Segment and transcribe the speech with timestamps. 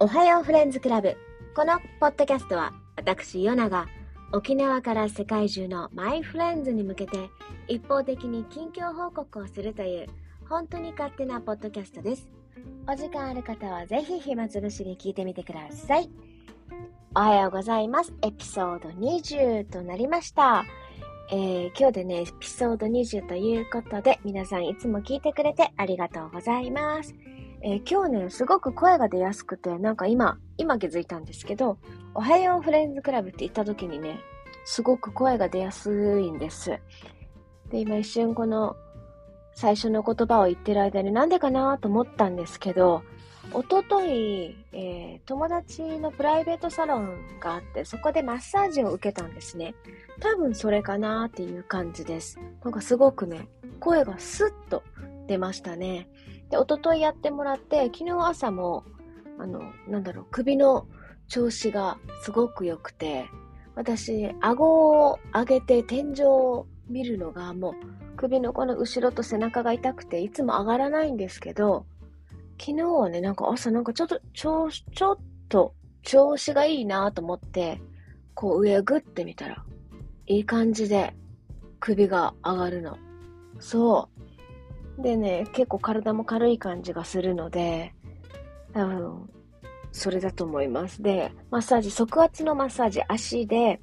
[0.00, 1.16] おはようフレンズクラブ。
[1.56, 3.88] このポッドキャストは、私、ヨナが
[4.32, 7.28] 沖縄から世界中のマイフレンズに向けて
[7.66, 10.06] 一方的に近況報告をするという
[10.48, 12.28] 本当に勝手なポッドキャストです。
[12.86, 16.08] お時間ある方はぜひ暇つぶしに聞いてみてください。
[17.16, 18.14] おはようございます。
[18.22, 20.64] エピソード20となりました。
[21.32, 27.16] えー、今日でね、エピソード20ということで、皆さんいつも聞いてくれてありがとうございます。
[27.62, 31.78] えー、今日ね、すごく声が出やすくて、なんか今、今気づいたんですけど、
[32.14, 34.20] おはようフレンズクラブって言った時にね、
[34.64, 36.78] すごく声が出やすいんです。
[37.70, 38.76] で、今一瞬この
[39.54, 43.02] 最初の言葉を言ってる間になんでかなと思ったんですけど、
[43.52, 49.74] おととい、えー、友達のプライベートサロンがあって、そこでマッサージを受けたんですね。
[50.20, 52.38] 多分それかなっていう感じです。
[52.62, 53.48] なんかすごくね、
[53.80, 54.82] 声がスッと
[55.26, 56.08] 出ましたね。
[56.50, 58.84] で、おとといやってもらって、昨日朝も、
[59.38, 60.86] あの、なんだろう、首の
[61.28, 63.26] 調子がすごく良くて、
[63.74, 71.86] 私、顎を上げて天井を見るのがもう首のこの後ろと背中が痛くていつも上がらないんですけど、
[72.60, 75.18] 昨日はね、なんか朝なんかちょっと、ちょ、ちょっ
[75.48, 77.80] と調子がいいなと思って、
[78.34, 79.64] こう上グッて見たら、
[80.26, 81.14] いい感じで
[81.78, 82.98] 首が上がるの。
[83.60, 84.27] そう。
[84.98, 87.94] でね、結構体も軽い感じがするので、
[88.72, 89.30] 多分、
[89.92, 91.02] それだと思います。
[91.02, 93.80] で、マッサージ、側圧のマッサージ、足で、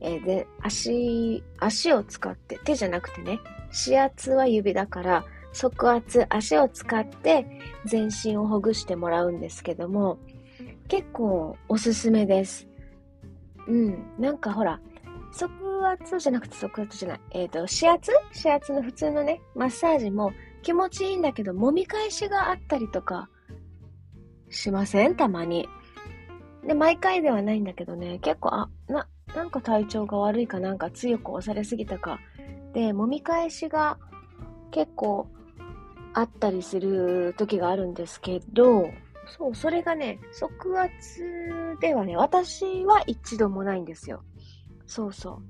[0.00, 3.40] えー、で、足、足を使って、手じゃなくてね、
[3.86, 7.46] 指圧は指だから、側圧、足を使って
[7.84, 10.18] 全身をほぐしてもらうんですけども、
[10.88, 12.68] 結構おすすめです。
[13.66, 14.80] うん、なんかほら、
[15.32, 17.20] 側圧じゃなくて側圧じゃない。
[17.30, 18.12] えっ、ー、と、指圧？
[18.34, 23.28] 指圧の普通のね、マッサージも気持ちいいんだけど、揉み返しがあったりとか、
[24.48, 25.16] しません？
[25.16, 25.68] たまに。
[26.66, 32.18] で、毎回ではないんだけどね、結構、あ、な、なんか体調が悪いかなんか強く押されすぎたか。
[32.72, 33.98] で、揉み返しが
[34.70, 35.28] 結構
[36.12, 38.90] あったりする時があるんですけど、
[39.26, 41.22] そう、それがね、側圧
[41.80, 44.22] ではね、私は一度もないんですよ。
[44.86, 45.40] そうそ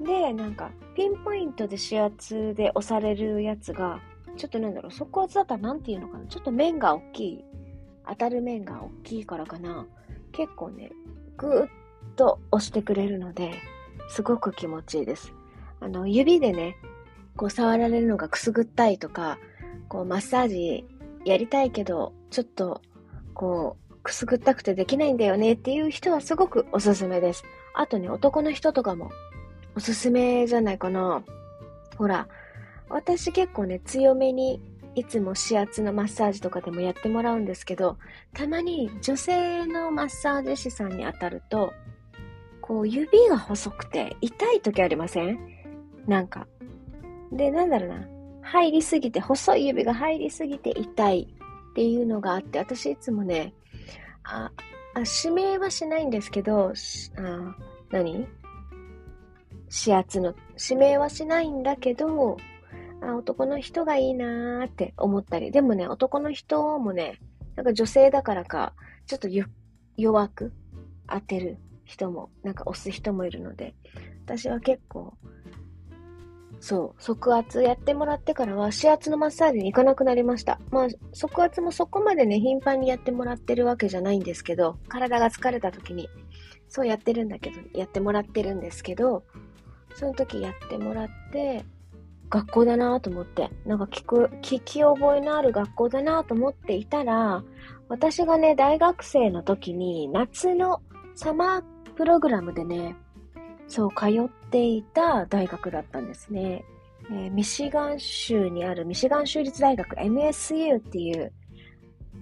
[0.00, 0.04] う。
[0.04, 4.00] で、なんか、ピンポイントで指圧で押されるやつが、
[4.38, 6.26] ちょっとなんだろう、底圧だったらなんていうのかな？
[6.26, 7.44] ちょっと面が大きい。
[8.08, 9.86] 当たる面が大きいからかな。
[10.32, 10.90] 結構ね、
[11.36, 11.68] ぐーっ
[12.16, 13.52] と押してくれるので、
[14.08, 15.34] すごく気持ちいいです。
[15.80, 16.76] あの、指でね、
[17.36, 19.38] こう触られるのがくすぐったいとか、
[19.88, 20.86] こうマッサージ
[21.24, 22.80] やりたいけど、ちょっと、
[23.34, 27.44] こう、くすぐったくてできないんだよねっていう人はすごくおすすめです。
[27.74, 29.10] あとね、男の人とかも
[29.76, 31.22] おすすめじゃないかな。
[31.96, 32.26] ほら、
[32.90, 34.60] 私結構ね、強めに
[34.94, 37.98] いつも指圧のマッサージとかでもやってもらうんですけど、
[38.34, 41.72] たまに女性のマッサージ師さんに当たると、
[42.60, 45.38] こう指が細くて痛い時ありません？
[46.06, 46.46] なんか。
[47.32, 48.06] で、なんだろうな。
[48.42, 51.28] 入りすぎて、細い指が入りすぎて痛い
[51.70, 53.52] っていうのがあって、私いつもね、
[54.24, 54.50] あ、
[54.94, 56.72] あ指名はしないんですけど、
[57.16, 57.56] あ
[57.90, 58.26] 何？
[59.70, 62.38] 指圧の、指名はしないんだけど、
[63.02, 67.18] あ、男の人がいいなーって思ったり、でもね、男の人もね、
[67.56, 68.74] なんか女性だからか、
[69.06, 69.28] ちょっと
[69.96, 70.52] 弱く
[71.08, 73.74] 当てる人も、なんか押す人もいるので、
[74.24, 75.14] 私は結構、
[76.60, 80.60] そう、側圧やってもらってからは、指圧のマッサージに行かなくなりました。
[80.70, 86.08] まあ、側圧もそこまでね、頻繁にやってもらってるわけじゃないんですけど、体が疲れた時に、
[86.68, 89.24] そうやってるんだけど、やってもらってるんですけど、
[89.94, 91.64] その時やってもらって、
[92.30, 97.42] 学校だなと思って、なんか聞く、聞き覚えのある学校だなと思っていたら、
[97.88, 100.82] 私がね、大学生の時に夏の
[101.14, 101.62] サマー
[101.96, 102.96] プログラムでね、
[103.66, 106.64] そう、通っていた大学だったんですね。
[107.10, 111.32] えー、ミシガン州にあるミシガン州立大学 MSU っていう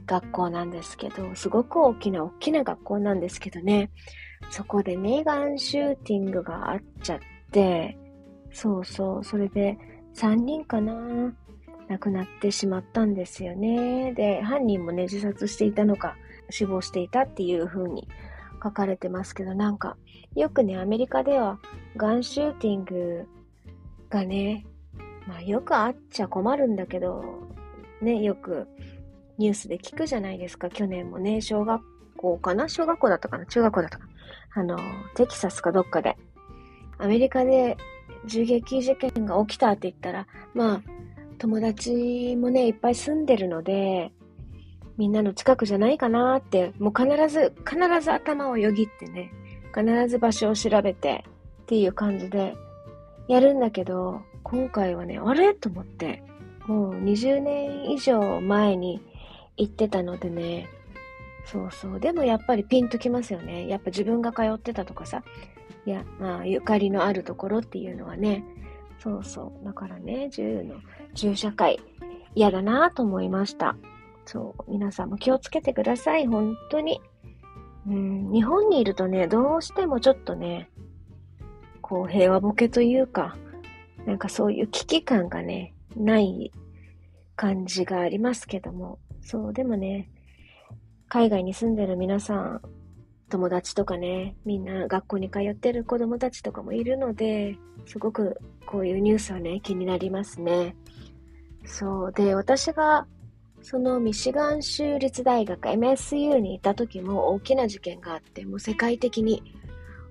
[0.07, 3.91] 学校なんですけど、すごく大きな大きな学校なんですけどね、
[4.51, 7.19] そこでメーガンシューティングがあっちゃっ
[7.51, 7.99] て、
[8.53, 9.77] そうそう、それで、
[10.17, 11.35] 3人かな
[11.89, 14.13] 亡くなってしまったんですよね。
[14.15, 16.17] で、犯人もね、自殺していたのか、
[16.51, 18.09] 死亡していたっていう風に
[18.63, 19.97] 書かれてますけど、なんか、
[20.35, 21.59] よくね、アメリカでは、
[21.97, 23.29] ガンシューティング
[24.11, 24.67] がね、
[25.27, 27.23] まあよくあっちゃ困るんだけど、
[28.01, 28.67] ね、よく
[29.39, 30.71] ニュースで聞くじゃないですか。
[30.71, 31.83] 去年もね、小学
[32.17, 32.69] 校かな？
[32.69, 33.47] 小学校だったかな？
[33.47, 34.63] 中学校だったかな？
[34.63, 34.79] あの、
[35.15, 36.17] テキサスかどっかで。
[36.99, 37.77] アメリカで
[38.27, 40.83] 銃撃事件が起きたって言ったら、まあ、
[41.39, 44.13] 友達もね、いっぱい住んでるので、
[44.97, 49.31] みんなの近くじゃないかなって、もう必ず、必ず頭をよぎってね、
[49.75, 51.25] 必ず場所を調べて
[51.63, 52.55] っていう感じで
[53.29, 55.55] やるんだけど、今回はね、あれ？
[55.55, 56.23] と思って、
[56.67, 59.03] もう20年以上前に
[59.57, 60.69] 行ってたのでね、
[61.45, 62.01] そうそう。
[62.01, 63.69] でもやっぱりピンときますよね。
[63.69, 65.23] やっぱ自分が通ってたとかさ、
[65.87, 68.45] いや、まあ、ゆかりのあるところっていうのはね、
[68.99, 69.65] そうそう。
[69.65, 70.75] だからね、銃の、
[71.15, 71.79] 銃社会、
[72.35, 73.77] 嫌だなと思いました。
[74.25, 74.71] そう。
[74.71, 76.27] 皆さんも気をつけてください。
[76.27, 77.01] 本当に。
[77.87, 80.69] うん、日本にいるとね、どうしてもちょっとね、
[81.81, 83.37] こう、平和ボケというか、
[84.07, 86.51] なんかそういう危機感がね、ない
[87.37, 88.99] 感じがありますけども。
[89.21, 90.11] そう、でもね、
[91.09, 92.61] 海外に住んでる皆さん、
[93.29, 100.77] 友達とかね、みんな学校に通ってる子供たちとかもいるので、すごくこういうニュースはね、気になりますね。
[101.65, 102.13] そう。
[102.13, 103.07] で、私が、
[103.63, 109.43] そのミシガン州立大学 MSU にいた時も大きな事件があって、もう世界的に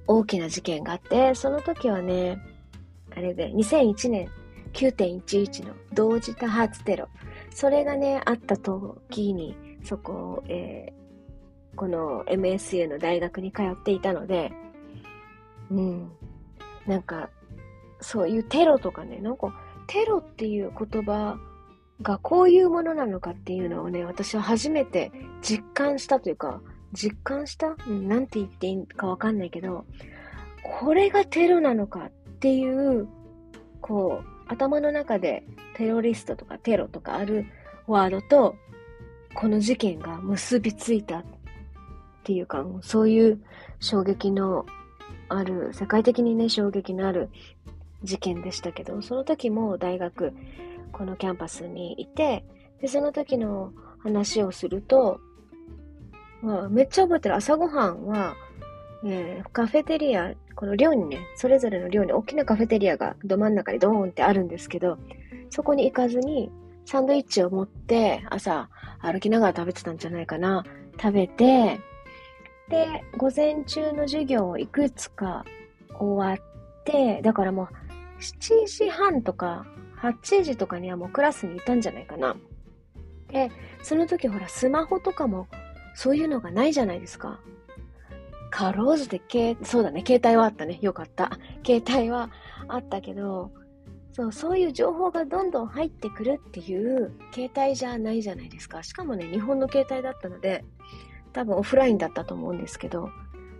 [0.07, 2.37] 大きな事件があって、その時はね、
[3.15, 4.29] あれで、2001年
[4.73, 7.07] 9.11の同時多発テロ。
[7.49, 11.04] それがね、あった時に、そこ、えー
[11.75, 14.51] この MSU の大学に通っていたので、
[15.69, 16.11] うん。
[16.85, 17.29] なんか、
[17.99, 19.53] そういうテロとかね、なんか、
[19.87, 21.37] テロっていう言葉
[22.01, 25.11] がこういうものなのかっていうのをね、私は初めて
[25.41, 26.61] 実感したというか、
[26.93, 27.75] 実感した？
[27.87, 29.85] うん、て言っていいかわかんないけど、
[30.63, 33.07] これがテロなのかっていう、
[33.81, 35.43] こう、頭の中で
[35.75, 37.45] テロリストとかテロとかある
[37.87, 38.55] ワードと、
[39.33, 41.25] この事件が結びついたっ
[42.25, 43.39] ていうか、そういう
[43.79, 44.65] 衝撃の
[45.29, 47.29] ある、世界的にね、衝撃のある
[48.03, 50.33] 事件でしたけど、その時も大学、
[50.91, 52.43] このキャンパスにいて、
[52.81, 55.19] で、その時の話をすると、
[56.41, 58.35] まあ、めっちゃ覚えてる朝ごはんは、
[59.05, 64.97] えー、カフェテリア、この寮にね、それぞれの寮に大きなカフェテリアがど真ん中にドーンってあるんですけど、
[65.51, 66.51] そこに行かずに、
[66.85, 68.69] サンドイッチを持って朝
[68.99, 70.63] 歩きながら食べてたんじゃないかな。
[71.01, 71.79] 食べて、
[72.69, 75.45] で、午前中の授業をいくつか
[75.99, 79.65] 終わって、だからもう7時半とか
[80.01, 82.35] 8時とかにはもうクラスにいたんじゃないかな。
[83.29, 83.51] で、
[83.83, 85.47] その時ほらスマホとかも
[85.93, 87.39] そういうのがないじゃないですか。
[88.49, 90.79] かろうじて、そうだね、携帯はあったね。
[90.81, 91.37] よかった。
[91.65, 92.29] 携帯は
[92.67, 93.51] あったけど、
[94.13, 98.81] そう、そういう情報がどんどん入ってくるっていう携帯じゃないじゃないですか。
[98.81, 100.63] しかもね、日本の携帯だったので、
[101.35, 103.09] 多分オフラインだったと思うんですけど、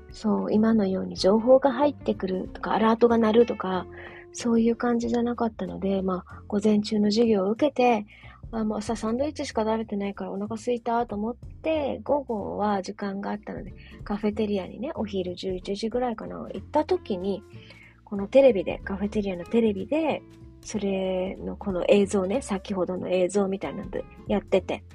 [0.09, 3.85] そう、今のように情報が入ってくるとか、アラートが鳴るとか、
[4.31, 8.05] そういう感じじゃなかったので、まあ、午前中の授業を受けて、
[8.51, 13.73] あもう朝サンドイッチしか食べてないからお腹すいたと思って、午後は時間があったので、
[14.05, 17.43] カフェテリアにね、お昼11時ぐらいかな、行った時に、
[18.05, 20.21] このテレビで、カフェテリアのテレビで、
[20.61, 24.85] それのこの映像ね、先ほどの映像みたいなんでやってて、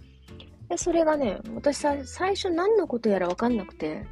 [0.71, 4.07] で、それがね、私さ、最初何のことやらわかんなくて、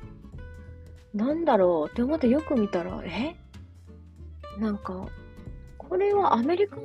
[1.15, 3.37] なんだろうって思ってよく見たら、え？
[4.59, 5.07] なんか、
[5.79, 6.77] これはアメリカ？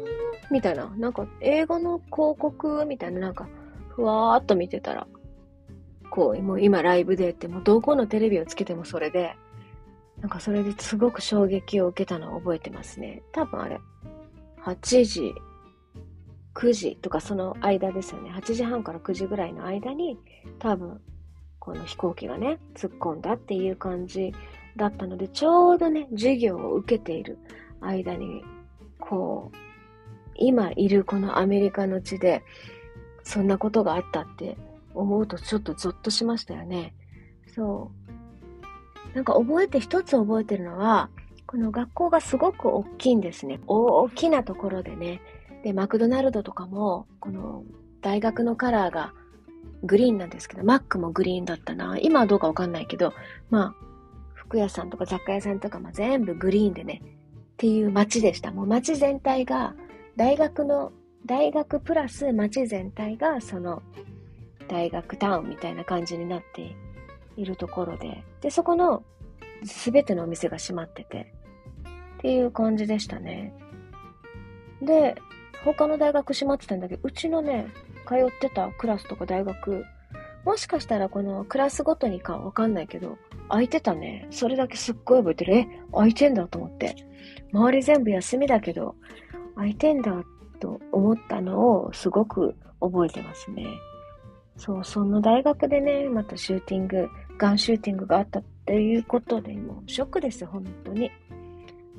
[0.52, 0.94] みたいな。
[0.96, 2.86] なんか映画の広告？
[2.86, 3.50] みたいな、なんか、
[3.90, 5.08] ふわーっと見てたら、
[6.12, 9.36] こう、もう今ライブでって、もうどこのテレビをつけてもそれで、
[10.20, 13.24] なんかそれですごく衝撃を受けたのを覚えてますね。
[13.32, 13.80] 多分あれ、
[14.64, 15.34] 8時
[16.56, 18.32] 9時とかその間ですよね。
[18.32, 20.18] 8時半から9時ぐらいの間に
[20.60, 21.02] 多分
[21.60, 24.34] この飛行機がね、突っ込んだっていう感じ
[24.76, 27.38] だったので、ちょうどね、授業を受けている
[27.80, 28.44] 間に、
[29.00, 29.58] こう、
[30.36, 32.44] 今いるこのアメリカの地で、
[33.24, 34.58] そんなことがあったって
[34.94, 36.94] 思うとちょっとゾッとしましたよね。
[37.56, 37.92] そ
[39.12, 39.16] う。
[39.16, 41.10] なんか覚えて、一つ覚えてるのは、
[41.46, 43.62] この学校がすごく大きいんですね。
[43.68, 45.22] 大きなところでね、
[45.64, 47.64] で、マクドナルドとかも、この
[48.02, 49.14] 大学のカラーが
[49.84, 51.98] グリーンなんですけど、マックもグリーンだったな。
[52.00, 53.14] 今はどうかわかんないけど、
[53.50, 53.76] まあ、
[54.34, 57.08] 服屋さんとか雑貨屋さんとかも全部グリーンでね、っ
[57.58, 58.52] ていう街でした。
[58.52, 59.74] もう街全体が、
[60.16, 60.92] 大学の、
[61.26, 63.82] 大学プラス街全体が、その、
[64.68, 66.76] 大学タウンみたいな感じになって
[67.38, 69.04] いるところで、で、そこの
[69.66, 71.34] すべてのお店が閉まってて、
[72.18, 73.54] っていう感じでしたね。
[74.82, 75.16] で、
[75.64, 77.68] 他の大学閉まってたんだけど、うちのね、
[78.08, 79.86] 通ってたクラスとか大学、
[80.46, 83.18] もしかしたらこのクラスごとにかわかんないけど、
[83.50, 84.28] 空いてたね。
[84.30, 85.56] それだけすっごい覚えてる。
[85.56, 86.96] え、空いてんだと思って。
[87.54, 88.96] 周り全部休みだけど、
[89.56, 90.12] 空いてんだ
[90.60, 93.66] と思ったのをすごく覚えてますね。
[94.58, 101.10] そう、その大学でね、またシューティング、ガンシューティングがあったっていうことで、もうショックです、本当に。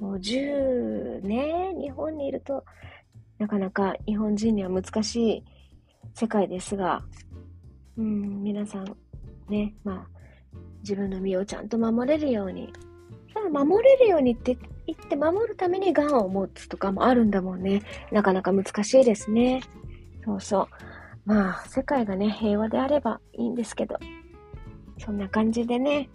[0.00, 2.64] もう10ね、日本にいると、
[3.38, 5.45] なかなか日本人には難しい
[6.14, 7.03] 世界ですが、
[7.97, 8.97] うん、皆さん、
[9.49, 12.73] ね、まあ、自分の身をちゃんと守れるように、
[13.33, 17.83] ただ守れるようにって言って守るために癌を持つとかもあるんだもんね。
[18.12, 19.61] なかなか難しいですね。
[20.25, 20.69] そうそう。
[21.25, 23.99] まあ、世界がね、平和であればいいんですけど、
[24.99, 26.09] そんな感じでね、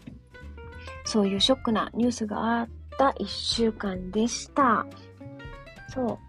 [1.05, 4.85] そういうショックなニュースがあった一週間でした。
[5.89, 6.28] そう。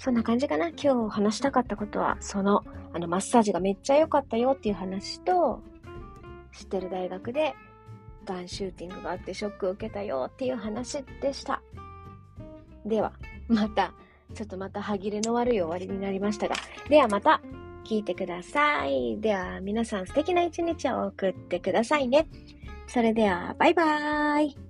[0.00, 0.68] そんな感じかな。
[0.68, 2.64] 今日話したかったことは、その、
[2.94, 5.60] あの、マッサージがめっちゃ良かったよっていう話と、
[6.56, 7.54] 知ってる大学で
[8.24, 11.60] ガンシューティングがあってショックを受けたよっていう話でした。
[12.86, 13.12] では、
[13.46, 13.92] また、
[14.32, 16.54] ちょっとまた歯切れの悪い終わりになりましたが、
[16.88, 17.42] ではまた
[17.84, 19.20] 聞いてください。
[19.20, 22.26] では皆さん素敵な一日を送ってくださいね。
[22.86, 24.69] それでは、バイバーイ。